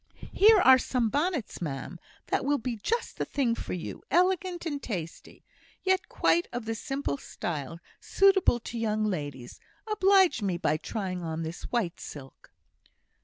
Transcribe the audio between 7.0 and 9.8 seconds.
style, suitable to young ladies.